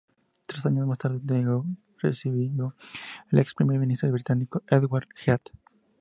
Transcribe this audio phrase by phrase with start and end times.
[0.47, 2.73] Tres años más tarde, Deng recibió
[3.31, 5.51] al ex primer ministro británico Edward Heath.